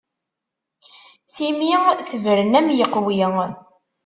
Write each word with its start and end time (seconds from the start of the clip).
Timi 1.33 1.71
tebren 2.09 2.57
am 2.59 2.67
yeqwi. 2.77 3.23